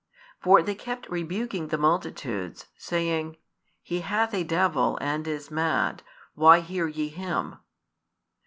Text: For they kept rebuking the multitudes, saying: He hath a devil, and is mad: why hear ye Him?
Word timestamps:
For 0.39 0.63
they 0.63 0.73
kept 0.73 1.07
rebuking 1.11 1.67
the 1.67 1.77
multitudes, 1.77 2.65
saying: 2.75 3.37
He 3.83 3.99
hath 3.99 4.33
a 4.33 4.43
devil, 4.43 4.97
and 4.99 5.27
is 5.27 5.51
mad: 5.51 6.01
why 6.33 6.61
hear 6.61 6.87
ye 6.87 7.09
Him? 7.09 7.59